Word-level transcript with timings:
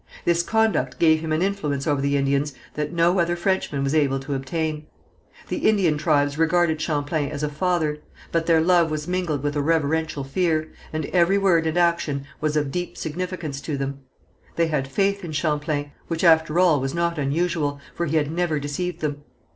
This 0.25 0.41
conduct 0.41 0.97
gave 0.97 1.19
him 1.19 1.31
an 1.31 1.43
influence 1.43 1.85
over 1.85 2.01
the 2.01 2.17
Indians 2.17 2.55
that 2.73 2.91
no 2.91 3.19
other 3.19 3.35
Frenchman 3.35 3.83
was 3.83 3.93
able 3.93 4.17
to 4.21 4.33
obtain. 4.33 4.87
The 5.47 5.57
Indian 5.57 5.95
tribes 5.95 6.39
regarded 6.39 6.81
Champlain 6.81 7.29
as 7.29 7.43
a 7.43 7.49
father, 7.49 7.99
but 8.31 8.47
their 8.47 8.59
love 8.61 8.89
was 8.89 9.07
mingled 9.07 9.43
with 9.43 9.55
a 9.55 9.61
reverential 9.61 10.23
fear, 10.23 10.69
and 10.91 11.05
every 11.13 11.37
word 11.37 11.67
and 11.67 11.77
action 11.77 12.25
was 12.39 12.57
of 12.57 12.71
deep 12.71 12.97
significance 12.97 13.61
to 13.61 13.77
them. 13.77 13.99
They 14.55 14.65
had 14.69 14.87
faith 14.87 15.23
in 15.23 15.33
Champlain, 15.33 15.91
which 16.07 16.23
after 16.23 16.57
all 16.57 16.79
was 16.81 16.95
not 16.95 17.19
unusual, 17.19 17.79
for 17.93 18.07
he 18.07 18.17
had 18.17 18.31
never 18.31 18.59
deceived 18.59 19.01
them. 19.01 19.21